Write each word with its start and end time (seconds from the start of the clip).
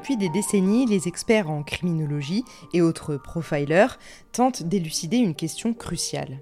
Depuis 0.00 0.16
des 0.16 0.30
décennies, 0.30 0.86
les 0.86 1.08
experts 1.08 1.50
en 1.50 1.62
criminologie 1.62 2.42
et 2.72 2.80
autres 2.80 3.18
profilers 3.18 3.98
tentent 4.32 4.62
d'élucider 4.62 5.18
une 5.18 5.34
question 5.34 5.74
cruciale. 5.74 6.40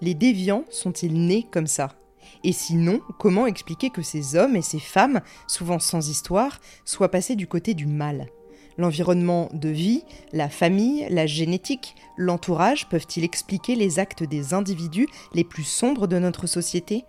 Les 0.00 0.14
déviants 0.14 0.62
sont-ils 0.70 1.26
nés 1.26 1.44
comme 1.50 1.66
ça? 1.66 1.98
Et 2.44 2.52
sinon, 2.52 3.00
comment 3.18 3.48
expliquer 3.48 3.90
que 3.90 4.00
ces 4.00 4.36
hommes 4.36 4.54
et 4.54 4.62
ces 4.62 4.78
femmes, 4.78 5.22
souvent 5.48 5.80
sans 5.80 6.08
histoire, 6.08 6.60
soient 6.84 7.10
passés 7.10 7.34
du 7.34 7.48
côté 7.48 7.74
du 7.74 7.86
mal? 7.86 8.28
L'environnement 8.78 9.48
de 9.52 9.70
vie, 9.70 10.04
la 10.32 10.48
famille, 10.48 11.04
la 11.10 11.26
génétique, 11.26 11.96
l'entourage 12.16 12.88
peuvent-ils 12.88 13.24
expliquer 13.24 13.74
les 13.74 13.98
actes 13.98 14.22
des 14.22 14.54
individus 14.54 15.08
les 15.32 15.42
plus 15.42 15.64
sombres 15.64 16.06
de 16.06 16.20
notre 16.20 16.46
société? 16.46 17.02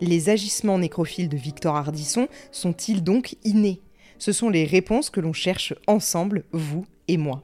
Les 0.00 0.30
agissements 0.30 0.78
nécrophiles 0.78 1.28
de 1.28 1.36
Victor 1.36 1.76
Hardisson 1.76 2.26
sont-ils 2.52 3.04
donc 3.04 3.36
innés? 3.44 3.82
Ce 4.18 4.32
sont 4.32 4.48
les 4.48 4.64
réponses 4.64 5.10
que 5.10 5.20
l'on 5.20 5.32
cherche 5.32 5.74
ensemble, 5.86 6.44
vous 6.52 6.86
et 7.08 7.16
moi. 7.16 7.42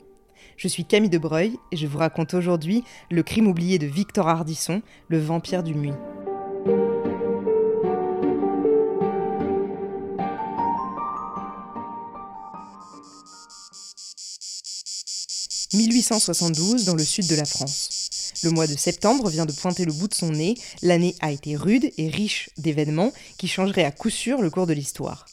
Je 0.57 0.69
suis 0.69 0.85
Camille 0.85 1.11
Debreuil 1.11 1.57
et 1.71 1.77
je 1.77 1.87
vous 1.87 1.99
raconte 1.99 2.35
aujourd'hui 2.35 2.85
le 3.11 3.23
crime 3.23 3.47
oublié 3.47 3.79
de 3.79 3.87
Victor 3.87 4.29
Hardisson, 4.29 4.83
le 5.09 5.19
vampire 5.19 5.63
du 5.63 5.75
Muy. 5.75 5.93
1872 15.75 16.85
dans 16.85 16.95
le 16.95 17.05
sud 17.05 17.27
de 17.29 17.35
la 17.35 17.47
France. 17.47 18.11
Le 18.43 18.51
mois 18.51 18.67
de 18.67 18.77
septembre 18.77 19.31
vient 19.31 19.47
de 19.47 19.53
pointer 19.53 19.85
le 19.85 19.93
bout 19.93 20.09
de 20.09 20.15
son 20.15 20.31
nez, 20.31 20.55
l'année 20.83 21.15
a 21.21 21.33
été 21.33 21.57
rude 21.57 21.91
et 21.97 22.09
riche 22.09 22.51
d'événements 22.59 23.13
qui 23.39 23.49
changeraient 23.49 23.85
à 23.85 23.91
coup 23.91 24.11
sûr 24.11 24.43
le 24.43 24.51
cours 24.51 24.67
de 24.67 24.75
l'histoire. 24.75 25.27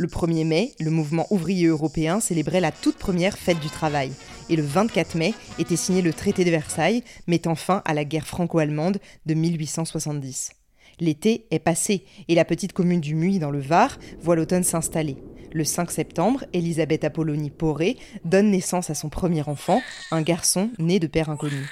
Le 0.00 0.06
1er 0.06 0.44
mai, 0.44 0.74
le 0.78 0.92
mouvement 0.92 1.26
ouvrier 1.30 1.66
européen 1.66 2.20
célébrait 2.20 2.60
la 2.60 2.70
toute 2.70 2.98
première 2.98 3.36
fête 3.36 3.58
du 3.58 3.66
travail, 3.66 4.12
et 4.48 4.54
le 4.54 4.62
24 4.62 5.16
mai 5.16 5.34
était 5.58 5.74
signé 5.74 6.02
le 6.02 6.12
traité 6.12 6.44
de 6.44 6.52
Versailles, 6.52 7.02
mettant 7.26 7.56
fin 7.56 7.82
à 7.84 7.94
la 7.94 8.04
guerre 8.04 8.28
franco-allemande 8.28 8.98
de 9.26 9.34
1870. 9.34 10.50
L'été 11.00 11.46
est 11.50 11.58
passé, 11.58 12.04
et 12.28 12.36
la 12.36 12.44
petite 12.44 12.74
commune 12.74 13.00
du 13.00 13.16
Muy 13.16 13.40
dans 13.40 13.50
le 13.50 13.58
Var 13.58 13.98
voit 14.20 14.36
l'automne 14.36 14.62
s'installer. 14.62 15.16
Le 15.52 15.64
5 15.64 15.90
septembre, 15.90 16.44
Elisabeth 16.52 17.02
Apollonie 17.02 17.50
Poré 17.50 17.96
donne 18.24 18.52
naissance 18.52 18.90
à 18.90 18.94
son 18.94 19.08
premier 19.08 19.48
enfant, 19.48 19.82
un 20.12 20.22
garçon 20.22 20.70
né 20.78 21.00
de 21.00 21.08
père 21.08 21.28
inconnu. 21.28 21.68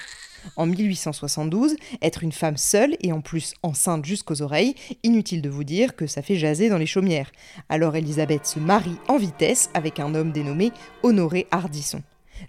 En 0.55 0.65
1872, 0.65 1.75
être 2.01 2.23
une 2.23 2.31
femme 2.31 2.57
seule 2.57 2.95
et 3.01 3.11
en 3.11 3.21
plus 3.21 3.53
enceinte 3.63 4.05
jusqu'aux 4.05 4.41
oreilles, 4.41 4.75
inutile 5.03 5.41
de 5.41 5.49
vous 5.49 5.63
dire 5.63 5.95
que 5.95 6.07
ça 6.07 6.21
fait 6.21 6.35
jaser 6.35 6.69
dans 6.69 6.77
les 6.77 6.85
chaumières. 6.85 7.31
Alors 7.69 7.95
Elisabeth 7.95 8.45
se 8.45 8.59
marie 8.59 8.97
en 9.07 9.17
vitesse 9.17 9.69
avec 9.73 9.99
un 9.99 10.15
homme 10.15 10.31
dénommé 10.31 10.71
Honoré 11.03 11.47
Hardisson. 11.51 12.01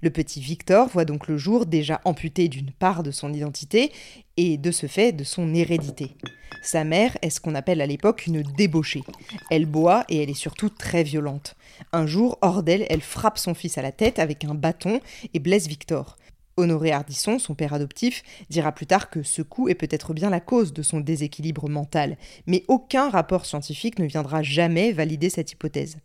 Le 0.03 0.11
petit 0.11 0.41
Victor 0.41 0.89
voit 0.89 1.05
donc 1.05 1.29
le 1.29 1.39
jour 1.39 1.67
déjà 1.67 2.01
amputé 2.05 2.49
d'une 2.49 2.71
part 2.71 3.03
de 3.03 3.11
son 3.11 3.33
identité 3.33 3.91
et 4.37 4.59
de 4.59 4.71
ce 4.71 4.87
fait 4.87 5.13
de 5.13 5.25
son 5.25 5.55
hérédité. 5.55 6.15
Sa 6.63 6.85
mère 6.85 7.17
est 7.23 7.31
ce 7.31 7.41
qu'on 7.41 7.55
appelle 7.55 7.81
à 7.81 7.87
l'époque 7.87 8.27
une 8.27 8.43
débauchée. 8.43 9.03
Elle 9.51 9.67
boit 9.67 10.05
et 10.09 10.23
elle 10.23 10.31
est 10.31 10.35
surtout 10.35 10.69
très 10.69 11.03
violente. 11.03 11.55
Un 11.93 12.07
jour, 12.07 12.39
hors 12.43 12.63
d'elle, 12.63 12.87
elle 12.91 13.01
frappe 13.01 13.39
son 13.39 13.55
fils 13.55 13.79
à 13.79 13.83
la 13.83 13.93
tête 13.93 14.19
avec 14.19 14.45
un 14.45 14.55
bâton 14.55 15.01
et 15.33 15.39
blesse 15.39 15.69
Victor. 15.69 16.17
Honoré 16.59 16.93
Hardisson, 16.93 17.39
son 17.39 17.55
père 17.55 17.73
adoptif, 17.73 18.23
dira 18.51 18.73
plus 18.73 18.87
tard 18.87 19.11
que 19.11 19.23
ce 19.23 19.43
coup 19.43 19.69
est 19.69 19.75
peut-être 19.75 20.13
bien 20.13 20.29
la 20.29 20.41
cause 20.41 20.73
de 20.73 20.83
son 20.83 21.01
déséquilibre 21.01 21.69
mental, 21.69 22.19
mais 22.47 22.65
aucun 22.69 23.09
rapport 23.09 23.47
scientifique 23.47 23.99
ne 23.99 24.07
viendra 24.07 24.43
jamais 24.43 24.93
valider 24.93 25.31
cette 25.31 25.53
hypothèse. 25.53 25.99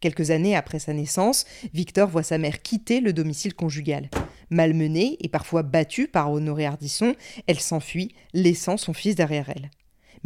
Quelques 0.00 0.30
années 0.30 0.56
après 0.56 0.80
sa 0.80 0.92
naissance, 0.92 1.46
Victor 1.72 2.08
voit 2.08 2.24
sa 2.24 2.38
mère 2.38 2.62
quitter 2.62 3.00
le 3.00 3.12
domicile 3.12 3.54
conjugal. 3.54 4.10
Malmenée 4.50 5.16
et 5.20 5.28
parfois 5.28 5.62
battue 5.62 6.08
par 6.08 6.32
Honoré 6.32 6.66
Hardisson, 6.66 7.14
elle 7.46 7.60
s'enfuit, 7.60 8.14
laissant 8.34 8.76
son 8.76 8.92
fils 8.92 9.14
derrière 9.14 9.50
elle. 9.50 9.70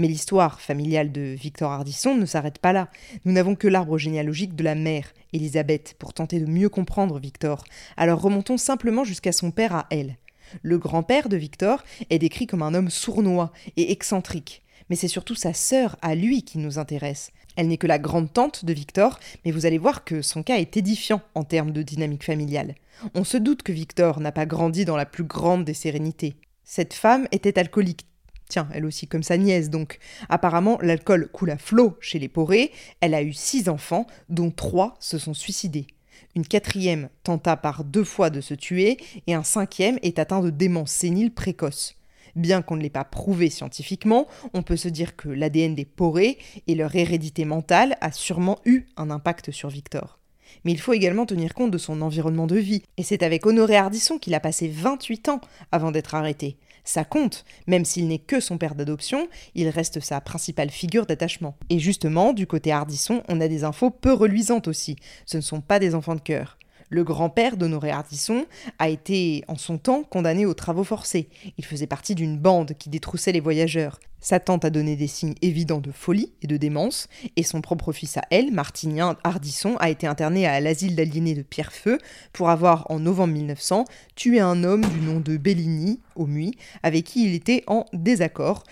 Mais 0.01 0.09
l'histoire 0.09 0.63
familiale 0.63 1.13
de 1.13 1.21
Victor 1.21 1.71
Hardisson 1.71 2.15
ne 2.15 2.25
s'arrête 2.25 2.59
pas 2.59 2.73
là. 2.73 2.89
Nous 3.27 3.33
n'avons 3.33 3.55
que 3.55 3.69
l'arbre 3.69 3.99
généalogique 3.99 4.57
de 4.57 4.65
la 4.65 4.75
mère, 4.75 5.13
Elisabeth, 5.35 5.95
pour 5.99 6.15
tenter 6.15 6.41
de 6.41 6.51
mieux 6.51 6.71
comprendre 6.71 7.19
Victor. 7.19 7.65
Alors 7.99 8.23
remontons 8.23 8.57
simplement 8.57 9.05
jusqu'à 9.05 9.33
son 9.33 9.51
père 9.51 9.75
à 9.75 9.87
elle. 9.91 10.17
Le 10.63 10.79
grand-père 10.79 11.29
de 11.29 11.37
Victor 11.37 11.85
est 12.09 12.19
décrit 12.19 12.47
comme 12.47 12.63
un 12.63 12.73
homme 12.73 12.89
sournois 12.89 13.53
et 13.77 13.93
excentrique. 13.93 14.63
Mais 14.89 14.97
c'est 14.97 15.07
surtout 15.07 15.35
sa 15.35 15.53
sœur 15.53 15.97
à 16.01 16.15
lui 16.15 16.45
qui 16.45 16.57
nous 16.57 16.79
intéresse. 16.79 17.31
Elle 17.57 17.69
n'est 17.69 17.77
que 17.77 17.87
la 17.87 17.99
grande 17.99 18.33
tante 18.33 18.65
de 18.65 18.73
Victor, 18.73 19.21
mais 19.45 19.51
vous 19.51 19.67
allez 19.67 19.77
voir 19.77 20.05
que 20.05 20.23
son 20.23 20.43
cas 20.43 20.57
est 20.57 20.79
édifiant 20.79 21.21
en 21.35 21.45
termes 21.45 21.73
de 21.73 21.83
dynamique 21.83 22.25
familiale. 22.25 22.75
On 23.15 23.25
se 23.25 23.37
doute 23.37 23.63
que 23.63 23.73
Victor 23.73 24.19
n'a 24.21 24.33
pas 24.33 24.47
grandi 24.47 24.87
dans 24.87 24.97
la 24.97 25.05
plus 25.05 25.25
grande 25.25 25.67
des 25.67 25.75
sérénités. 25.75 26.37
Cette 26.65 26.95
femme 26.95 27.29
était 27.33 27.59
alcoolique. 27.59 28.07
Tiens, 28.51 28.69
elle 28.75 28.85
aussi 28.85 29.07
comme 29.07 29.23
sa 29.23 29.37
nièce 29.37 29.71
donc. 29.71 30.01
Apparemment, 30.29 30.77
l'alcool 30.83 31.29
coule 31.33 31.53
à 31.53 31.57
flot 31.57 31.97
chez 32.01 32.19
les 32.19 32.29
Porés. 32.29 32.73
Elle 33.01 33.15
a 33.15 33.23
eu 33.23 33.33
six 33.33 33.69
enfants, 33.69 34.09
dont 34.29 34.51
trois 34.51 34.97
se 34.99 35.19
sont 35.19 35.35
suicidés. 35.35 35.87
Une 36.35 36.45
quatrième 36.45 37.11
tenta 37.23 37.57
par 37.57 37.85
deux 37.85 38.03
fois 38.03 38.29
de 38.29 38.41
se 38.41 38.55
tuer 38.55 38.99
et 39.29 39.35
un 39.35 39.45
cinquième 39.45 40.01
est 40.03 40.19
atteint 40.19 40.41
de 40.41 40.51
démence 40.51 40.91
sénile 40.91 41.33
précoce. 41.33 41.95
Bien 42.35 42.61
qu'on 42.61 42.75
ne 42.75 42.83
l'ait 42.83 42.91
pas 42.91 43.05
prouvé 43.05 43.51
scientifiquement, 43.51 44.27
on 44.53 44.65
peut 44.65 44.77
se 44.77 44.89
dire 44.89 45.15
que 45.15 45.29
l'ADN 45.29 45.77
des 45.77 45.85
porés 45.85 46.39
et 46.67 46.75
leur 46.75 46.95
hérédité 46.97 47.45
mentale 47.45 47.97
a 48.01 48.11
sûrement 48.11 48.59
eu 48.65 48.87
un 48.97 49.11
impact 49.11 49.53
sur 49.53 49.69
Victor. 49.69 50.19
Mais 50.65 50.73
il 50.73 50.81
faut 50.81 50.93
également 50.93 51.27
tenir 51.27 51.55
compte 51.55 51.71
de 51.71 51.79
son 51.79 52.03
environnement 52.03 52.49
de 52.49 52.57
vie, 52.57 52.83
et 52.97 53.05
c'est 53.05 53.23
avec 53.23 53.47
Honoré 53.47 53.77
Hardisson 53.77 54.19
qu'il 54.19 54.35
a 54.35 54.41
passé 54.41 54.69
28 54.69 55.29
ans 55.29 55.41
avant 55.71 55.93
d'être 55.93 56.17
arrêté. 56.17 56.57
Ça 56.85 57.05
compte, 57.05 57.45
même 57.67 57.85
s'il 57.85 58.09
n'est 58.09 58.19
que 58.19 58.41
son 58.41 58.59
père 58.59 58.75
d'adoption, 58.75 59.29
il 59.55 59.69
reste 59.69 60.01
sa 60.01 60.21
principale 60.21 60.71
figure 60.71 61.07
d'attachement. 61.07 61.57
Et 61.69 61.79
justement, 61.79 62.33
du 62.33 62.47
côté 62.47 62.73
Hardisson, 62.73 63.23
on 63.29 63.41
a 63.41 63.49
des 63.49 63.65
infos 63.65 63.91
peu 63.91 64.13
reluisantes 64.13 64.69
aussi. 64.69 64.97
Ce 65.27 65.37
ne 65.37 65.43
sont 65.43 65.61
pas 65.61 65.79
des 65.79 65.95
enfants 65.95 66.15
de 66.15 66.21
cœur. 66.21 66.59
Le 66.93 67.05
grand-père 67.05 67.57
d'Honoré 67.57 67.93
Hardisson 67.93 68.47
a 68.81 68.89
été 68.89 69.45
en 69.47 69.55
son 69.55 69.79
temps 69.79 70.03
condamné 70.03 70.45
aux 70.45 70.55
travaux 70.55 70.83
forcés. 70.83 71.29
Il 71.57 71.65
faisait 71.65 71.87
partie 71.87 72.17
d'une 72.17 72.37
bande 72.37 72.73
qui 72.77 72.91
détroussait 72.91 73.31
les 73.31 73.39
voyageurs. 73.39 74.01
Sa 74.19 74.41
tante 74.41 74.65
a 74.65 74.71
donné 74.71 74.97
des 74.97 75.07
signes 75.07 75.37
évidents 75.41 75.81
de 75.81 75.93
folie 75.93 76.33
et 76.43 76.49
de 76.49 76.57
démence, 76.57 77.07
et 77.37 77.45
son 77.45 77.61
propre 77.61 77.93
fils 77.93 78.17
à 78.17 78.23
elle, 78.31 78.51
Martinien 78.51 79.17
Hardisson, 79.23 79.77
a 79.79 79.89
été 79.89 80.09
interné 80.09 80.49
à 80.49 80.61
l'asile 80.61 80.97
d'aliénés 80.97 81.35
de 81.35 81.43
Pierrefeu 81.43 81.99
pour 82.33 82.51
avoir, 82.51 82.91
en 82.91 82.99
novembre 82.99 83.35
1900, 83.35 83.85
tué 84.17 84.41
un 84.41 84.65
homme 84.65 84.85
du 84.85 85.01
nom 85.01 85.21
de 85.21 85.37
Bellini, 85.37 86.01
au 86.17 86.27
Muy, 86.27 86.51
avec 86.83 87.05
qui 87.05 87.25
il 87.25 87.35
était 87.35 87.63
en 87.69 87.87
désaccord. 87.93 88.65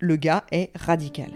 Le 0.00 0.16
gars 0.16 0.44
est 0.52 0.70
radical. 0.74 1.30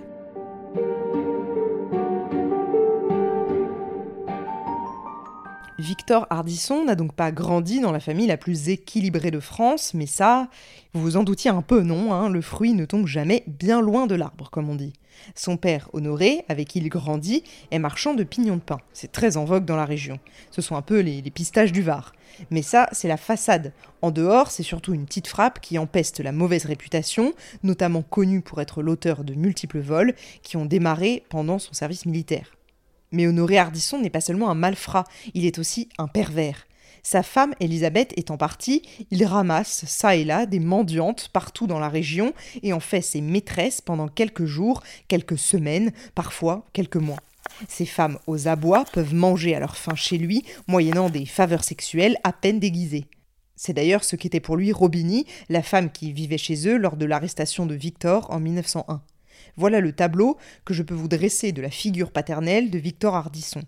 Victor 5.83 6.29
Hardisson 6.31 6.85
n'a 6.85 6.95
donc 6.95 7.13
pas 7.13 7.33
grandi 7.33 7.81
dans 7.81 7.91
la 7.91 7.99
famille 7.99 8.29
la 8.29 8.37
plus 8.37 8.69
équilibrée 8.69 9.33
de 9.33 9.41
France, 9.41 9.95
mais 9.95 10.07
ça, 10.07 10.49
vous 10.95 11.03
vous 11.03 11.17
en 11.17 11.25
doutiez 11.25 11.51
un 11.51 11.61
peu, 11.61 11.83
non 11.83 12.15
hein, 12.15 12.29
Le 12.29 12.41
fruit 12.41 12.73
ne 12.73 12.85
tombe 12.85 13.09
jamais 13.09 13.43
bien 13.49 13.81
loin 13.81 14.07
de 14.07 14.15
l'arbre, 14.15 14.49
comme 14.49 14.71
on 14.71 14.77
dit. 14.77 14.93
Son 15.35 15.57
père, 15.57 15.91
Honoré, 15.93 16.45
avec 16.49 16.69
qui 16.69 16.79
il 16.79 16.89
grandit, 16.89 17.43
est 17.73 17.81
marchand 17.81 18.15
de 18.15 18.23
pignons 18.23 18.59
de 18.59 18.61
pain. 18.61 18.79
C'est 18.93 19.11
très 19.11 19.37
en 19.37 19.45
vogue 19.45 19.65
dans 19.65 19.75
la 19.75 19.85
région. 19.85 20.21
Ce 20.53 20.63
sont 20.63 20.77
un 20.77 20.83
peu 20.83 21.01
les, 21.01 21.21
les 21.21 21.31
pistaches 21.33 21.73
du 21.73 21.83
Var. 21.83 22.13
Mais 22.53 22.63
ça, 22.63 22.89
c'est 22.93 23.09
la 23.09 23.17
façade. 23.17 23.73
En 24.03 24.13
dehors, 24.13 24.53
c'est 24.53 24.63
surtout 24.63 24.95
une 24.95 25.05
petite 25.07 25.27
frappe 25.27 25.61
qui 25.61 25.79
empeste 25.79 26.21
la 26.21 26.31
mauvaise 26.31 26.65
réputation, 26.65 27.33
notamment 27.65 28.03
connu 28.03 28.41
pour 28.41 28.61
être 28.61 28.83
l'auteur 28.83 29.25
de 29.25 29.35
multiples 29.35 29.81
vols 29.81 30.15
qui 30.45 30.57
ont 30.57 30.65
démarré 30.65 31.25
pendant 31.29 31.59
son 31.59 31.73
service 31.73 32.07
militaire. 32.07 32.53
Mais 33.13 33.27
Honoré 33.27 33.59
Hardisson 33.59 33.99
n'est 33.99 34.11
pas 34.11 34.21
seulement 34.21 34.51
un 34.51 34.55
malfrat, 34.55 35.05
il 35.35 35.47
est 35.47 35.59
aussi 35.59 35.89
un 35.99 36.09
pervers. 36.09 36.67
Sa 37.05 37.23
femme, 37.23 37.55
Elisabeth, 37.59 38.13
étant 38.17 38.37
partie, 38.37 38.83
il 39.11 39.25
ramasse, 39.25 39.85
ça 39.87 40.15
et 40.15 40.25
là, 40.25 40.47
des 40.47 40.61
mendiantes 40.61 41.29
partout 41.33 41.67
dans 41.67 41.81
la 41.81 41.89
région 41.89 42.33
et 42.63 42.73
en 42.73 42.81
fait 42.81 43.03
ses 43.03 43.21
maîtresses 43.21 43.81
pendant 43.81 44.07
quelques 44.07 44.45
jours, 44.45 44.83
quelques 45.09 45.39
semaines, 45.39 45.93
parfois 46.15 46.65
quelques 46.73 46.97
mois. 46.97 47.19
Ces 47.69 47.87
femmes 47.87 48.19
aux 48.29 48.47
abois 48.47 48.85
peuvent 48.93 49.15
manger 49.15 49.55
à 49.55 49.61
leur 49.61 49.77
faim 49.77 49.97
chez 49.97 50.17
lui, 50.17 50.45
moyennant 50.69 51.11
des 51.11 51.27
faveurs 51.27 51.65
sexuelles 51.65 52.17
à 52.23 52.33
peine 52.33 52.61
déguisées. 52.61 53.07
C'est 53.57 53.75
d'ailleurs 53.75 54.05
ce 54.05 54.17
qu'était 54.17 54.41
pour 54.41 54.57
lui 54.57 54.73
Robini, 54.73 55.27
la 55.49 55.63
femme 55.63 55.91
qui 55.91 56.13
vivait 56.13 56.39
chez 56.39 56.69
eux 56.69 56.77
lors 56.77 56.97
de 56.97 57.05
l'arrestation 57.05 57.67
de 57.67 57.75
Victor 57.75 58.31
en 58.31 58.41
1901. 58.41 59.03
Voilà 59.57 59.81
le 59.81 59.93
tableau 59.93 60.37
que 60.65 60.75
je 60.75 60.83
peux 60.83 60.95
vous 60.95 61.09
dresser 61.09 61.53
de 61.53 61.63
la 61.63 61.71
figure 61.71 62.11
paternelle 62.11 62.71
de 62.71 62.79
Victor 62.79 63.15
Hardisson. 63.15 63.63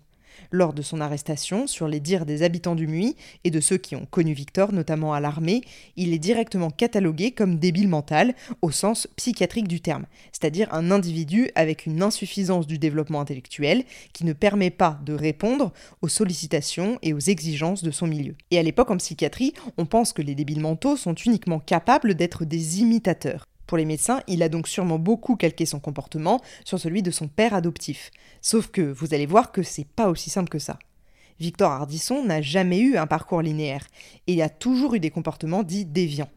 Lors 0.51 0.73
de 0.73 0.81
son 0.81 1.01
arrestation, 1.01 1.67
sur 1.67 1.87
les 1.87 1.99
dires 1.99 2.25
des 2.25 2.43
habitants 2.43 2.75
du 2.75 2.87
Muy 2.87 3.15
et 3.43 3.51
de 3.51 3.59
ceux 3.59 3.77
qui 3.77 3.95
ont 3.95 4.05
connu 4.05 4.33
Victor, 4.33 4.73
notamment 4.73 5.13
à 5.13 5.19
l'armée, 5.19 5.61
il 5.95 6.13
est 6.13 6.19
directement 6.19 6.69
catalogué 6.69 7.31
comme 7.31 7.57
débile 7.57 7.87
mental 7.87 8.35
au 8.61 8.71
sens 8.71 9.07
psychiatrique 9.15 9.67
du 9.67 9.81
terme, 9.81 10.05
c'est-à-dire 10.31 10.73
un 10.73 10.91
individu 10.91 11.49
avec 11.55 11.85
une 11.85 12.01
insuffisance 12.01 12.67
du 12.67 12.77
développement 12.77 13.21
intellectuel 13.21 13.83
qui 14.13 14.25
ne 14.25 14.33
permet 14.33 14.71
pas 14.71 14.99
de 15.05 15.13
répondre 15.13 15.73
aux 16.01 16.09
sollicitations 16.09 16.99
et 17.01 17.13
aux 17.13 17.19
exigences 17.19 17.83
de 17.83 17.91
son 17.91 18.07
milieu. 18.07 18.35
Et 18.51 18.59
à 18.59 18.63
l'époque 18.63 18.91
en 18.91 18.97
psychiatrie, 18.97 19.53
on 19.77 19.85
pense 19.85 20.13
que 20.13 20.21
les 20.21 20.35
débiles 20.35 20.61
mentaux 20.61 20.97
sont 20.97 21.15
uniquement 21.15 21.59
capables 21.59 22.15
d'être 22.15 22.45
des 22.45 22.81
imitateurs. 22.81 23.47
Pour 23.67 23.77
les 23.77 23.85
médecins, 23.85 24.21
il 24.27 24.43
a 24.43 24.49
donc 24.49 24.67
sûrement 24.67 24.99
beaucoup 24.99 25.35
calqué 25.35 25.65
son 25.65 25.79
comportement 25.79 26.41
sur 26.63 26.79
celui 26.79 27.01
de 27.01 27.11
son 27.11 27.27
père 27.27 27.53
adoptif. 27.53 28.11
Sauf 28.41 28.67
que 28.67 28.81
vous 28.81 29.13
allez 29.13 29.25
voir 29.25 29.51
que 29.51 29.63
c'est 29.63 29.87
pas 29.87 30.09
aussi 30.09 30.29
simple 30.29 30.49
que 30.49 30.59
ça. 30.59 30.77
Victor 31.39 31.71
Hardisson 31.71 32.23
n'a 32.23 32.41
jamais 32.41 32.79
eu 32.79 32.97
un 32.97 33.07
parcours 33.07 33.41
linéaire 33.41 33.85
et 34.27 34.41
a 34.41 34.49
toujours 34.49 34.95
eu 34.95 34.99
des 34.99 35.11
comportements 35.11 35.63
dits 35.63 35.85
déviants. 35.85 36.29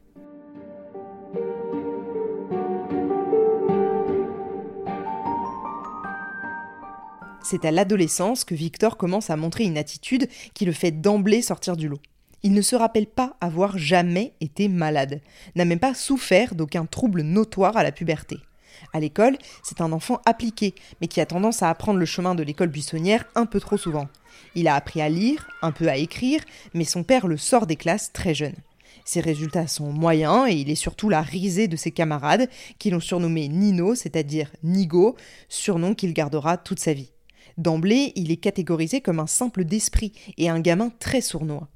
C'est 7.51 7.65
à 7.65 7.71
l'adolescence 7.71 8.45
que 8.45 8.55
Victor 8.55 8.97
commence 8.97 9.31
à 9.31 9.37
montrer 9.37 9.65
une 9.65 9.79
attitude 9.79 10.29
qui 10.53 10.67
le 10.67 10.73
fait 10.73 10.91
d'emblée 10.91 11.41
sortir 11.41 11.77
du 11.77 11.89
lot. 11.89 12.01
Il 12.49 12.55
ne 12.55 12.63
se 12.63 12.77
rappelle 12.77 13.07
pas 13.07 13.37
avoir 13.43 13.77
jamais 13.77 14.33
été 14.41 14.69
malade, 14.69 15.21
n'a 15.55 15.67
même 15.67 15.79
pas 15.79 15.93
souffert 15.93 16.55
d'aucun 16.55 16.87
trouble 16.87 17.21
notoire 17.21 17.77
à 17.77 17.83
la 17.83 17.93
puberté. 17.93 18.39
À 18.95 19.01
l'école, 19.01 19.37
c'est 19.63 19.83
un 19.83 19.93
enfant 19.93 20.23
appliqué, 20.25 20.75
mais 21.03 21.09
qui 21.09 21.21
a 21.21 21.27
tendance 21.27 21.63
à 21.63 21.69
apprendre 21.69 21.99
le 21.99 22.07
chemin 22.07 22.35
de 22.35 22.43
l'école 22.43 22.71
buissonnière 22.71 23.27
un 23.35 23.45
peu 23.45 23.61
trop 23.61 23.77
souvent. 23.77 24.09
Il 24.55 24.67
a 24.67 24.77
appris 24.77 25.03
à 25.03 25.11
lire, 25.11 25.47
un 25.61 25.73
peu 25.73 25.89
à 25.89 25.99
écrire, 25.99 26.41
mais 26.73 26.85
son 26.85 27.03
père 27.03 27.27
le 27.27 27.37
sort 27.37 27.67
des 27.67 27.77
classes 27.77 28.15
très 28.15 28.33
jeune. 28.33 28.57
Ses 29.05 29.21
résultats 29.21 29.67
sont 29.67 29.93
moyens 29.93 30.49
et 30.49 30.55
il 30.55 30.71
est 30.71 30.75
surtout 30.75 31.11
la 31.11 31.21
risée 31.21 31.69
de 31.69 31.77
ses 31.77 31.91
camarades 31.91 32.49
qui 32.79 32.89
l'ont 32.89 32.99
surnommé 32.99 33.49
Nino, 33.49 33.95
c'est-à-dire 33.95 34.51
Nigo, 34.63 35.17
surnom 35.51 35.95
qu'il 35.95 36.15
gardera 36.15 36.57
toute 36.57 36.81
sa 36.81 36.95
vie. 36.95 37.13
D'emblée, 37.59 38.15
il 38.17 38.31
est 38.31 38.39
catégorisé 38.39 39.03
comme 39.03 39.21
un 39.21 39.27
simple 39.27 39.67
d'esprit 39.67 40.15
et 40.39 40.49
un 40.49 40.61
gamin 40.61 40.91
très 40.99 41.21
sournois. 41.21 41.69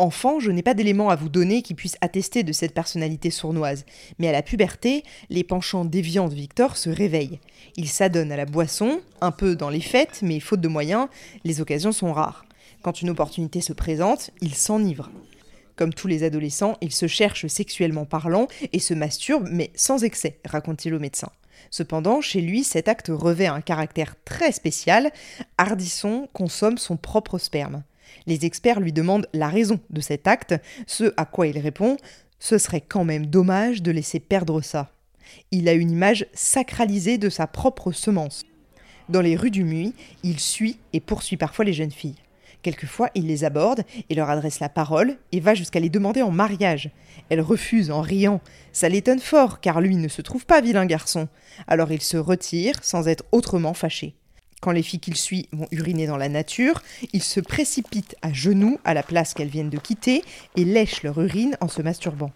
Enfant, 0.00 0.40
je 0.40 0.50
n'ai 0.50 0.62
pas 0.62 0.72
d'éléments 0.72 1.10
à 1.10 1.14
vous 1.14 1.28
donner 1.28 1.60
qui 1.60 1.74
puissent 1.74 1.98
attester 2.00 2.42
de 2.42 2.54
cette 2.54 2.72
personnalité 2.72 3.30
sournoise, 3.30 3.84
mais 4.18 4.28
à 4.28 4.32
la 4.32 4.40
puberté, 4.40 5.04
les 5.28 5.44
penchants 5.44 5.84
déviants 5.84 6.28
de 6.28 6.34
Victor 6.34 6.78
se 6.78 6.88
réveillent. 6.88 7.38
Il 7.76 7.86
s'adonne 7.86 8.32
à 8.32 8.36
la 8.38 8.46
boisson, 8.46 9.02
un 9.20 9.30
peu 9.30 9.56
dans 9.56 9.68
les 9.68 9.82
fêtes, 9.82 10.20
mais 10.22 10.40
faute 10.40 10.62
de 10.62 10.68
moyens, 10.68 11.08
les 11.44 11.60
occasions 11.60 11.92
sont 11.92 12.14
rares. 12.14 12.46
Quand 12.80 13.02
une 13.02 13.10
opportunité 13.10 13.60
se 13.60 13.74
présente, 13.74 14.30
il 14.40 14.54
s'enivre. 14.54 15.10
Comme 15.76 15.92
tous 15.92 16.08
les 16.08 16.22
adolescents, 16.22 16.78
il 16.80 16.92
se 16.92 17.06
cherche 17.06 17.46
sexuellement 17.48 18.06
parlant 18.06 18.48
et 18.72 18.78
se 18.78 18.94
masturbe, 18.94 19.48
mais 19.52 19.70
sans 19.74 20.02
excès, 20.02 20.38
raconte-t-il 20.46 20.94
au 20.94 20.98
médecin. 20.98 21.28
Cependant, 21.70 22.22
chez 22.22 22.40
lui, 22.40 22.64
cet 22.64 22.88
acte 22.88 23.10
revêt 23.12 23.48
un 23.48 23.60
caractère 23.60 24.14
très 24.24 24.52
spécial. 24.52 25.12
Hardisson 25.58 26.26
consomme 26.32 26.78
son 26.78 26.96
propre 26.96 27.36
sperme. 27.36 27.82
Les 28.26 28.44
experts 28.44 28.80
lui 28.80 28.92
demandent 28.92 29.28
la 29.32 29.48
raison 29.48 29.80
de 29.90 30.00
cet 30.00 30.26
acte, 30.26 30.54
ce 30.86 31.12
à 31.16 31.24
quoi 31.24 31.46
il 31.46 31.58
répond 31.58 31.96
Ce 32.38 32.58
serait 32.58 32.80
quand 32.80 33.04
même 33.04 33.26
dommage 33.26 33.82
de 33.82 33.90
laisser 33.90 34.20
perdre 34.20 34.60
ça. 34.60 34.92
Il 35.50 35.68
a 35.68 35.72
une 35.72 35.90
image 35.90 36.26
sacralisée 36.32 37.18
de 37.18 37.28
sa 37.28 37.46
propre 37.46 37.92
semence. 37.92 38.44
Dans 39.08 39.20
les 39.20 39.36
rues 39.36 39.50
du 39.50 39.64
Muy, 39.64 39.94
il 40.22 40.38
suit 40.38 40.78
et 40.92 41.00
poursuit 41.00 41.36
parfois 41.36 41.64
les 41.64 41.72
jeunes 41.72 41.90
filles. 41.90 42.16
Quelquefois, 42.62 43.08
il 43.14 43.26
les 43.26 43.44
aborde 43.44 43.84
et 44.08 44.14
leur 44.14 44.28
adresse 44.28 44.60
la 44.60 44.68
parole 44.68 45.16
et 45.32 45.40
va 45.40 45.54
jusqu'à 45.54 45.80
les 45.80 45.88
demander 45.88 46.22
en 46.22 46.30
mariage. 46.30 46.90
Elles 47.30 47.40
refusent 47.40 47.90
en 47.90 48.02
riant. 48.02 48.40
Ça 48.72 48.88
l'étonne 48.88 49.18
fort, 49.18 49.60
car 49.60 49.80
lui 49.80 49.96
ne 49.96 50.08
se 50.08 50.20
trouve 50.20 50.44
pas 50.44 50.60
vilain 50.60 50.86
garçon. 50.86 51.28
Alors 51.66 51.90
il 51.90 52.02
se 52.02 52.18
retire 52.18 52.74
sans 52.82 53.08
être 53.08 53.24
autrement 53.32 53.74
fâché. 53.74 54.14
Quand 54.60 54.72
les 54.72 54.82
filles 54.82 55.00
qu'il 55.00 55.16
suit 55.16 55.48
vont 55.52 55.66
uriner 55.70 56.06
dans 56.06 56.18
la 56.18 56.28
nature, 56.28 56.82
il 57.12 57.22
se 57.22 57.40
précipite 57.40 58.14
à 58.20 58.32
genoux 58.32 58.78
à 58.84 58.92
la 58.92 59.02
place 59.02 59.32
qu'elles 59.32 59.48
viennent 59.48 59.70
de 59.70 59.78
quitter 59.78 60.22
et 60.56 60.64
lèche 60.64 61.02
leur 61.02 61.20
urine 61.20 61.56
en 61.60 61.68
se 61.68 61.80
masturbant. 61.80 62.30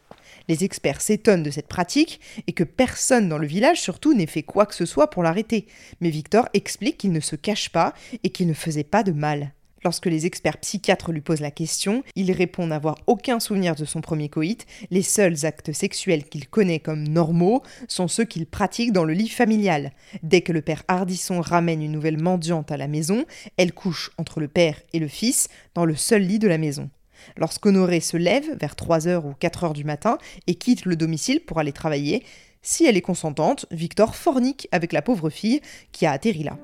Les 0.49 0.65
experts 0.65 1.01
s'étonnent 1.01 1.43
de 1.43 1.51
cette 1.51 1.69
pratique 1.69 2.21
et 2.47 2.53
que 2.53 2.65
personne 2.65 3.29
dans 3.29 3.39
le 3.39 3.47
village 3.47 3.81
surtout 3.81 4.15
n'ait 4.15 4.27
fait 4.27 4.43
quoi 4.43 4.67
que 4.67 4.75
ce 4.75 4.87
soit 4.87 5.11
pour 5.11 5.23
l'arrêter. 5.23 5.67
Mais 6.01 6.11
Victor 6.11 6.49
explique 6.55 6.99
qu'il 6.99 7.13
ne 7.13 7.21
se 7.21 7.37
cache 7.37 7.71
pas 7.71 7.95
et 8.23 8.31
qu'il 8.31 8.47
ne 8.47 8.55
faisait 8.55 8.85
pas 8.85 9.03
de 9.03 9.13
mal. 9.13 9.53
Lorsque 9.85 10.07
les 10.07 10.25
experts 10.25 10.57
psychiatres 10.59 11.13
lui 11.13 11.21
posent 11.21 11.43
la 11.43 11.51
question, 11.51 12.03
il 12.17 12.33
répond 12.33 12.67
n'avoir 12.67 12.97
aucun 13.07 13.39
souvenir 13.39 13.75
de 13.75 13.85
son 13.85 14.01
premier 14.01 14.31
coït. 14.31 14.67
Les 14.91 15.03
seuls 15.03 15.45
actes 15.45 15.73
sexuels 15.73 16.25
qu'il 16.25 16.49
connaît 16.49 16.81
comme 16.81 17.07
normaux 17.07 17.63
sont 17.87 18.09
ceux 18.09 18.25
qu'il 18.25 18.47
pratique 18.47 18.93
dans 18.93 19.05
le 19.05 19.13
lit 19.13 19.29
familial. 19.29 19.93
Dès 20.23 20.41
que 20.41 20.53
le 20.53 20.63
père 20.63 20.85
Hardisson 20.89 21.43
ramène 21.43 21.83
une 21.83 21.93
nouvelle 21.93 22.21
mendiante 22.21 22.73
à 22.73 22.79
la 22.79 22.89
maison, 22.89 23.27
elle 23.59 23.75
couche 23.75 24.11
entre 24.17 24.41
le 24.41 24.49
père 24.49 24.81
et 24.95 24.99
le 24.99 25.09
fils 25.09 25.49
dans 25.75 25.85
le 25.85 25.97
seul 25.97 26.23
lit 26.23 26.39
de 26.39 26.49
la 26.49 26.59
maison. 26.59 26.89
Lorsqu'Honoré 27.37 28.01
se 28.01 28.17
lève 28.17 28.57
vers 28.59 28.75
3h 28.75 29.23
ou 29.25 29.33
4h 29.39 29.75
du 29.75 29.85
matin 29.85 30.17
et 30.47 30.55
quitte 30.55 30.87
le 30.87 30.97
domicile 30.97 31.41
pour 31.41 31.59
aller 31.59 31.73
travailler, 31.73 32.25
si 32.63 32.87
elle 32.87 32.97
est 32.97 33.03
consentante, 33.03 33.67
Victor 33.71 34.17
fornique 34.17 34.67
avec 34.73 34.95
la 34.95 35.03
pauvre 35.03 35.29
fille 35.29 35.61
qui 35.93 36.07
a 36.07 36.13
atterri 36.13 36.43
là. 36.43 36.59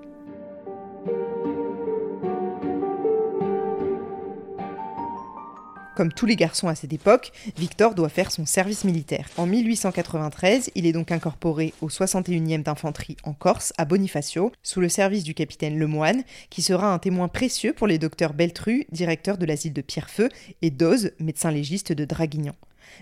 Comme 6.00 6.14
tous 6.14 6.24
les 6.24 6.36
garçons 6.36 6.68
à 6.68 6.74
cette 6.74 6.94
époque, 6.94 7.30
Victor 7.58 7.94
doit 7.94 8.08
faire 8.08 8.32
son 8.32 8.46
service 8.46 8.84
militaire. 8.84 9.28
En 9.36 9.44
1893, 9.44 10.70
il 10.74 10.86
est 10.86 10.92
donc 10.92 11.12
incorporé 11.12 11.74
au 11.82 11.88
61e 11.90 12.62
d'infanterie 12.62 13.18
en 13.22 13.34
Corse, 13.34 13.74
à 13.76 13.84
Bonifacio, 13.84 14.50
sous 14.62 14.80
le 14.80 14.88
service 14.88 15.24
du 15.24 15.34
capitaine 15.34 15.78
Lemoine, 15.78 16.22
qui 16.48 16.62
sera 16.62 16.90
un 16.90 16.98
témoin 16.98 17.28
précieux 17.28 17.74
pour 17.74 17.86
les 17.86 17.98
docteurs 17.98 18.32
Beltru, 18.32 18.86
directeur 18.90 19.36
de 19.36 19.44
l'asile 19.44 19.74
de 19.74 19.82
Pierrefeu, 19.82 20.30
et 20.62 20.70
Doze, 20.70 21.10
médecin 21.18 21.50
légiste 21.50 21.92
de 21.92 22.06
Draguignan. 22.06 22.54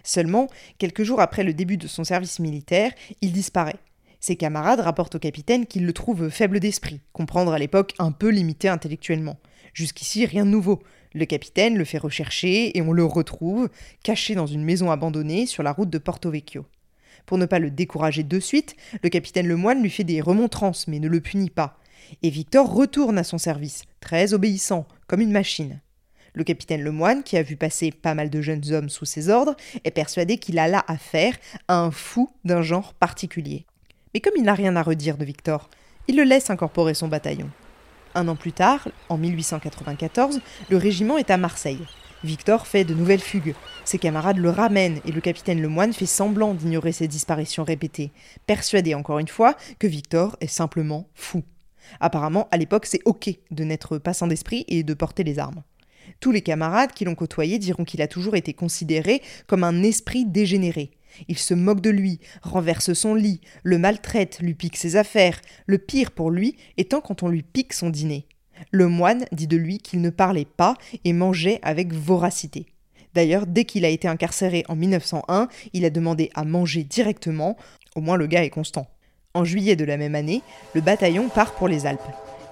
Seulement, 0.03 0.49
quelques 0.79 1.05
jours 1.05 1.21
après 1.21 1.45
le 1.45 1.55
début 1.55 1.77
de 1.77 1.87
son 1.87 2.03
service 2.03 2.41
militaire, 2.41 2.91
il 3.21 3.31
disparaît. 3.31 3.79
Ses 4.19 4.35
camarades 4.35 4.81
rapportent 4.81 5.15
au 5.15 5.21
capitaine 5.21 5.67
qu'il 5.67 5.87
le 5.87 5.93
trouve 5.93 6.31
faible 6.31 6.59
d'esprit, 6.59 6.99
comprendre 7.13 7.53
à 7.53 7.61
l'époque 7.61 7.95
un 8.01 8.11
peu 8.11 8.31
limité 8.31 8.69
intellectuellement. 8.69 9.39
Jusqu'ici, 9.73 10.27
rien 10.27 10.45
de 10.45 10.51
nouveau. 10.51 10.83
Le 11.15 11.25
capitaine 11.25 11.77
le 11.77 11.85
fait 11.85 11.99
rechercher 11.99 12.77
et 12.77 12.83
on 12.83 12.93
le 12.93 13.05
retrouve, 13.05 13.69
caché 14.03 14.35
dans 14.35 14.47
une 14.47 14.65
maison 14.65 14.91
abandonnée 14.91 15.47
sur 15.47 15.63
la 15.63 15.73
route 15.73 15.91
de 15.91 15.99
Porto 15.99 16.31
Vecchio. 16.31 16.67
Pour 17.27 17.39
ne 17.39 17.47
pas 17.47 17.59
le 17.59 17.71
décourager 17.71 18.23
de 18.23 18.41
suite, 18.41 18.75
le 19.03 19.09
capitaine 19.09 19.49
Lemoine 19.49 19.83
lui 19.83 19.91
fait 19.91 20.05
des 20.05 20.21
remontrances 20.21 20.89
mais 20.89 20.99
ne 20.99 21.09
le 21.09 21.21
punit 21.21 21.51
pas. 21.51 21.79
Et 22.23 22.31
Victor 22.31 22.73
retourne 22.73 23.19
à 23.19 23.25
son 23.25 23.39
service, 23.39 23.83
très 24.01 24.33
obéissant, 24.35 24.87
comme 25.07 25.21
une 25.21 25.33
machine. 25.33 25.81
Le 26.35 26.45
capitaine 26.45 26.83
Lemoine, 26.83 27.23
qui 27.23 27.37
a 27.37 27.43
vu 27.43 27.57
passer 27.57 27.91
pas 27.91 28.15
mal 28.15 28.31
de 28.31 28.41
jeunes 28.41 28.73
hommes 28.73 28.89
sous 28.89 29.05
ses 29.05 29.29
ordres, 29.29 29.57
est 29.85 29.91
persuadé 29.91 30.39
qu'il 30.39 30.59
a 30.59 30.69
là 30.69 30.85
affaire 30.87 31.37
à 31.69 31.79
un 31.79 31.91
fou 31.91 32.31
d'un 32.45 32.63
genre 32.63 32.95
particulier. 32.95 33.67
Mais 34.15 34.21
comme 34.21 34.35
il 34.37 34.45
n'a 34.45 34.55
rien 34.55 34.77
à 34.77 34.83
redire 34.83 35.19
de 35.19 35.25
Victor, 35.25 35.69
il 36.07 36.17
le 36.17 36.25
laisse 36.25 36.51
incorporer 36.51 36.95
son 36.95 37.09
bataillon. 37.09 37.51
Un 38.15 38.29
an 38.29 38.37
plus 38.37 38.53
tard, 38.53 38.89
en 39.09 39.19
1894, 39.19 40.41
le 40.71 40.77
régiment 40.77 41.19
est 41.19 41.31
à 41.31 41.37
Marseille. 41.37 41.81
Victor 42.25 42.67
fait 42.67 42.85
de 42.85 42.95
nouvelles 42.95 43.21
fugues. 43.21 43.55
Ses 43.85 43.99
camarades 43.99 44.39
le 44.39 44.51
ramènent 44.51 45.01
et 45.05 45.13
le 45.13 45.21
capitaine 45.21 45.63
Lemoine 45.63 45.93
fait 45.93 46.07
semblant 46.07 46.55
d'ignorer 46.55 46.93
ces 46.93 47.07
disparitions 47.07 47.65
répétées, 47.65 48.11
persuadé 48.47 48.95
encore 48.95 49.21
une 49.21 49.29
fois 49.29 49.57
que 49.79 49.87
Victor 49.87 50.37
est 50.41 50.49
simplement 50.49 51.09
fou. 51.15 51.45
Apparemment, 52.01 52.49
à 52.51 52.57
l'époque, 52.57 52.87
c'est 52.87 53.03
ok 53.05 53.31
de 53.51 53.65
n'être 53.65 53.99
pas 53.99 54.15
sain 54.15 54.27
d'esprit 54.27 54.65
et 54.69 54.83
de 54.83 54.95
porter 54.95 55.23
les 55.23 55.39
armes. 55.39 55.63
Tous 56.21 56.33
les 56.33 56.43
camarades 56.43 56.93
qui 56.93 57.05
l'ont 57.05 57.15
côtoyé 57.15 57.59
diront 57.59 57.85
qu'il 57.85 58.03
a 58.03 58.09
toujours 58.09 58.35
été 58.35 58.53
considéré 58.53 59.23
comme 59.47 59.63
un 59.63 59.83
esprit 59.83 60.25
dégénéré, 60.25 60.91
il 61.29 61.39
se 61.39 61.55
moque 61.55 61.81
de 61.81 61.91
lui, 61.91 62.21
renverse 62.43 62.93
son 62.93 63.15
lit, 63.15 63.41
le 63.63 63.79
maltraite, 63.79 64.39
lui 64.41 64.55
pique 64.55 64.77
ses 64.77 64.97
affaires, 64.97 65.41
le 65.67 65.79
pire 65.79 66.11
pour 66.11 66.31
lui 66.31 66.57
étant 66.77 67.01
quand 67.01 67.23
on 67.23 67.29
lui 67.29 67.43
pique 67.43 67.73
son 67.73 67.91
dîner. 67.91 68.27
Le 68.71 68.89
moine 68.89 69.25
dit 69.33 69.47
de 69.47 69.57
lui 69.57 69.79
qu'il 69.79 70.01
ne 70.01 70.11
parlait 70.11 70.45
pas 70.45 70.75
et 71.05 71.13
mangeait 71.13 71.61
avec 71.63 71.93
voracité. 71.93 72.67
D'ailleurs, 73.15 73.47
dès 73.47 73.65
qu'il 73.65 73.85
a 73.85 73.89
été 73.89 74.07
incarcéré 74.09 74.65
en 74.69 74.77
1901, 74.77 75.49
il 75.73 75.85
a 75.85 75.91
demandé 75.91 76.31
à 76.35 76.45
manger 76.45 76.85
directement, 76.85 77.57
au 77.97 78.01
moins 78.01 78.17
le 78.17 78.27
gars 78.27 78.45
est 78.45 78.51
constant. 78.51 78.89
En 79.35 79.45
juillet 79.45 79.77
de 79.77 79.85
la 79.85 79.97
même 79.97 80.15
année, 80.15 80.43
le 80.75 80.81
bataillon 80.81 81.29
part 81.29 81.55
pour 81.55 81.69
les 81.69 81.87
Alpes. 81.87 82.01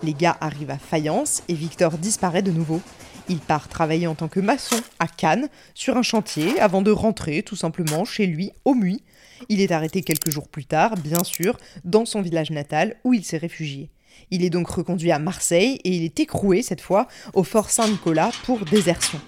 Les 0.03 0.13
gars 0.13 0.37
arrivent 0.41 0.71
à 0.71 0.79
Fayence 0.79 1.43
et 1.49 1.55
Victor 1.55 1.99
disparaît 1.99 2.43
de 2.43 2.51
nouveau. 2.51 2.81
Il 3.29 3.39
part 3.39 3.69
travailler 3.69 4.07
en 4.07 4.15
tant 4.15 4.29
que 4.29 4.39
maçon 4.39 4.81
à 5.01 5.09
Cannes, 5.09 5.49
sur 5.75 5.97
un 5.97 6.03
chantier, 6.03 6.61
avant 6.61 6.81
de 6.81 6.93
rentrer 6.93 7.43
tout 7.43 7.57
simplement 7.57 8.05
chez 8.05 8.27
lui, 8.27 8.53
au 8.65 8.75
Muy. 8.75 9.03
Il 9.49 9.61
est 9.61 9.73
arrêté 9.73 10.03
quelques 10.03 10.31
jours 10.31 10.49
plus 10.49 10.65
tard, 10.65 10.95
bien 10.97 11.25
sûr, 11.25 11.59
dans 11.85 12.05
son 12.05 12.23
village 12.23 12.51
natal 12.51 12.97
où 13.03 13.15
il 13.15 13.25
s'est 13.25 13.37
réfugié. 13.37 13.91
Il 14.31 14.45
est 14.45 14.51
donc 14.51 14.69
reconduit 14.69 15.11
à 15.11 15.19
Marseille 15.19 15.81
et 15.83 15.91
il 15.91 16.05
est 16.05 16.21
écroué 16.21 16.63
cette 16.63 16.81
fois 16.81 17.09
au 17.35 17.43
fort 17.43 17.71
Saint-Nicolas 17.71 18.31
pour 18.45 18.65
désertion. 18.65 19.21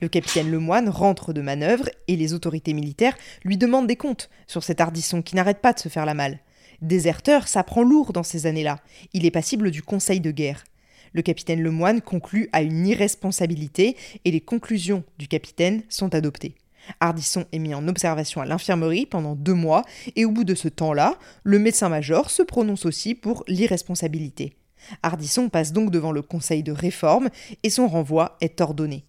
Le 0.00 0.08
capitaine 0.08 0.50
Lemoine 0.50 0.88
rentre 0.88 1.34
de 1.34 1.42
manœuvre 1.42 1.88
et 2.08 2.16
les 2.16 2.32
autorités 2.32 2.72
militaires 2.72 3.16
lui 3.44 3.58
demandent 3.58 3.86
des 3.86 3.96
comptes 3.96 4.30
sur 4.46 4.64
cet 4.64 4.80
Ardisson 4.80 5.20
qui 5.20 5.36
n'arrête 5.36 5.60
pas 5.60 5.74
de 5.74 5.78
se 5.78 5.90
faire 5.90 6.06
la 6.06 6.14
malle. 6.14 6.40
Déserteur, 6.80 7.46
ça 7.46 7.62
prend 7.62 7.82
lourd 7.82 8.14
dans 8.14 8.22
ces 8.22 8.46
années-là. 8.46 8.78
Il 9.12 9.26
est 9.26 9.30
passible 9.30 9.70
du 9.70 9.82
conseil 9.82 10.20
de 10.20 10.30
guerre. 10.30 10.64
Le 11.12 11.22
capitaine 11.22 11.62
Lemoine 11.62 12.00
conclut 12.00 12.48
à 12.52 12.62
une 12.62 12.86
irresponsabilité 12.86 13.96
et 14.24 14.30
les 14.30 14.40
conclusions 14.40 15.04
du 15.18 15.28
capitaine 15.28 15.82
sont 15.88 16.14
adoptées. 16.14 16.54
Ardisson 17.00 17.44
est 17.52 17.58
mis 17.58 17.74
en 17.74 17.86
observation 17.86 18.40
à 18.40 18.46
l'infirmerie 18.46 19.06
pendant 19.06 19.36
deux 19.36 19.54
mois 19.54 19.84
et 20.16 20.24
au 20.24 20.30
bout 20.30 20.44
de 20.44 20.54
ce 20.54 20.68
temps-là, 20.68 21.18
le 21.44 21.58
médecin-major 21.58 22.30
se 22.30 22.42
prononce 22.42 22.86
aussi 22.86 23.14
pour 23.14 23.44
l'irresponsabilité. 23.46 24.54
Ardisson 25.02 25.48
passe 25.48 25.72
donc 25.72 25.90
devant 25.90 26.12
le 26.12 26.22
conseil 26.22 26.62
de 26.62 26.72
réforme 26.72 27.28
et 27.62 27.70
son 27.70 27.86
renvoi 27.86 28.36
est 28.40 28.60
ordonné. 28.60 29.04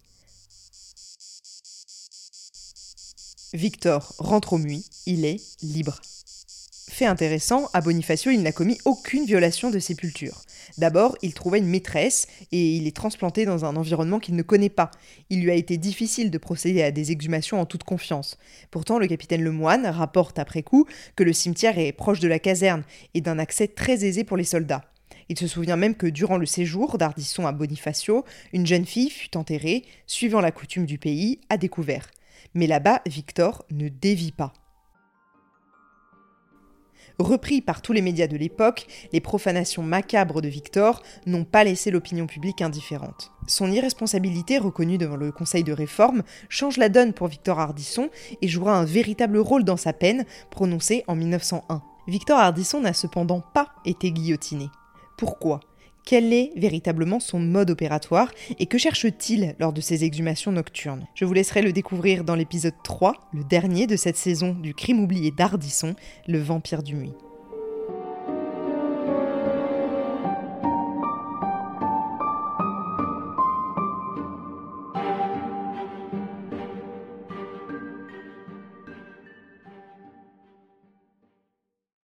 Victor 3.52 4.14
rentre 4.18 4.54
au 4.54 4.58
Muy, 4.58 4.84
il 5.06 5.24
est 5.24 5.40
libre. 5.62 6.00
Fait 6.88 7.06
intéressant, 7.06 7.68
à 7.72 7.80
Bonifacio, 7.80 8.30
il 8.30 8.42
n'a 8.42 8.52
commis 8.52 8.78
aucune 8.84 9.24
violation 9.24 9.70
de 9.70 9.78
sépulture. 9.78 10.42
D'abord, 10.76 11.16
il 11.22 11.34
trouvait 11.34 11.58
une 11.58 11.68
maîtresse 11.68 12.26
et 12.50 12.76
il 12.76 12.86
est 12.86 12.96
transplanté 12.96 13.44
dans 13.44 13.64
un 13.64 13.76
environnement 13.76 14.18
qu'il 14.18 14.34
ne 14.34 14.42
connaît 14.42 14.68
pas. 14.68 14.90
Il 15.30 15.42
lui 15.42 15.50
a 15.50 15.54
été 15.54 15.76
difficile 15.76 16.30
de 16.30 16.38
procéder 16.38 16.82
à 16.82 16.90
des 16.90 17.12
exhumations 17.12 17.60
en 17.60 17.66
toute 17.66 17.84
confiance. 17.84 18.38
Pourtant, 18.70 18.98
le 18.98 19.06
capitaine 19.06 19.42
Lemoine 19.42 19.86
rapporte 19.86 20.38
après 20.38 20.62
coup 20.62 20.86
que 21.14 21.22
le 21.22 21.32
cimetière 21.32 21.78
est 21.78 21.92
proche 21.92 22.20
de 22.20 22.28
la 22.28 22.38
caserne 22.38 22.82
et 23.14 23.20
d'un 23.20 23.38
accès 23.38 23.68
très 23.68 24.04
aisé 24.04 24.24
pour 24.24 24.36
les 24.36 24.44
soldats. 24.44 24.84
Il 25.28 25.38
se 25.38 25.46
souvient 25.46 25.76
même 25.76 25.94
que 25.94 26.06
durant 26.06 26.36
le 26.36 26.46
séjour 26.46 26.98
d'Ardisson 26.98 27.46
à 27.46 27.52
Bonifacio, 27.52 28.24
une 28.52 28.66
jeune 28.66 28.84
fille 28.84 29.10
fut 29.10 29.36
enterrée, 29.36 29.84
suivant 30.06 30.40
la 30.40 30.50
coutume 30.50 30.86
du 30.86 30.98
pays, 30.98 31.40
à 31.48 31.56
découvert. 31.56 32.10
Mais 32.52 32.66
là-bas, 32.66 33.00
Victor 33.06 33.64
ne 33.70 33.88
dévie 33.88 34.32
pas. 34.32 34.52
Repris 37.18 37.60
par 37.60 37.80
tous 37.80 37.92
les 37.92 38.02
médias 38.02 38.26
de 38.26 38.36
l'époque, 38.36 38.86
les 39.12 39.20
profanations 39.20 39.82
macabres 39.82 40.42
de 40.42 40.48
Victor 40.48 41.02
n'ont 41.26 41.44
pas 41.44 41.62
laissé 41.62 41.92
l'opinion 41.92 42.26
publique 42.26 42.60
indifférente. 42.60 43.30
Son 43.46 43.70
irresponsabilité 43.70 44.58
reconnue 44.58 44.98
devant 44.98 45.16
le 45.16 45.30
Conseil 45.30 45.62
de 45.62 45.72
réforme 45.72 46.24
change 46.48 46.76
la 46.76 46.88
donne 46.88 47.12
pour 47.12 47.28
Victor 47.28 47.60
Hardisson 47.60 48.10
et 48.42 48.48
jouera 48.48 48.76
un 48.76 48.84
véritable 48.84 49.38
rôle 49.38 49.62
dans 49.64 49.76
sa 49.76 49.92
peine, 49.92 50.24
prononcée 50.50 51.04
en 51.06 51.14
1901. 51.14 51.82
Victor 52.08 52.38
Hardisson 52.38 52.80
n'a 52.80 52.92
cependant 52.92 53.40
pas 53.40 53.70
été 53.84 54.10
guillotiné. 54.10 54.68
Pourquoi? 55.16 55.60
Quel 56.04 56.32
est 56.32 56.52
véritablement 56.56 57.20
son 57.20 57.38
mode 57.38 57.70
opératoire 57.70 58.30
et 58.58 58.66
que 58.66 58.78
cherche-t-il 58.78 59.54
lors 59.58 59.72
de 59.72 59.80
ses 59.80 60.04
exhumations 60.04 60.52
nocturnes? 60.52 61.06
Je 61.14 61.24
vous 61.24 61.32
laisserai 61.32 61.62
le 61.62 61.72
découvrir 61.72 62.24
dans 62.24 62.34
l'épisode 62.34 62.74
3, 62.82 63.14
le 63.32 63.44
dernier 63.44 63.86
de 63.86 63.96
cette 63.96 64.16
saison 64.16 64.54
du 64.54 64.74
crime 64.74 65.02
oublié 65.02 65.30
d'Ardisson, 65.30 65.94
le 66.28 66.38
vampire 66.38 66.82
du 66.82 66.94
Nuit. 66.94 67.14